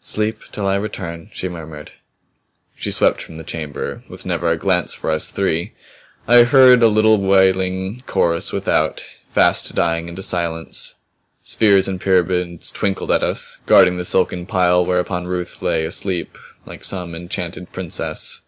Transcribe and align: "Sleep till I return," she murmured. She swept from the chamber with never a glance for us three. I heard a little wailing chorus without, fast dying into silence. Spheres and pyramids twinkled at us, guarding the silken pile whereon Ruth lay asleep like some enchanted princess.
"Sleep 0.00 0.38
till 0.52 0.66
I 0.66 0.76
return," 0.76 1.28
she 1.34 1.50
murmured. 1.50 1.90
She 2.76 2.90
swept 2.90 3.20
from 3.20 3.36
the 3.36 3.44
chamber 3.44 4.02
with 4.08 4.24
never 4.24 4.50
a 4.50 4.56
glance 4.56 4.94
for 4.94 5.10
us 5.10 5.30
three. 5.30 5.74
I 6.26 6.44
heard 6.44 6.82
a 6.82 6.88
little 6.88 7.18
wailing 7.20 8.00
chorus 8.06 8.54
without, 8.54 9.04
fast 9.28 9.74
dying 9.74 10.08
into 10.08 10.22
silence. 10.22 10.94
Spheres 11.42 11.88
and 11.88 12.00
pyramids 12.00 12.70
twinkled 12.70 13.10
at 13.10 13.22
us, 13.22 13.58
guarding 13.66 13.98
the 13.98 14.06
silken 14.06 14.46
pile 14.46 14.82
whereon 14.82 15.26
Ruth 15.26 15.60
lay 15.60 15.84
asleep 15.84 16.38
like 16.64 16.82
some 16.82 17.14
enchanted 17.14 17.70
princess. 17.70 18.40